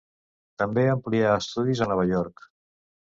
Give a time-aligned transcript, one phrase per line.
[0.61, 2.51] També amplià estudis a Nova York.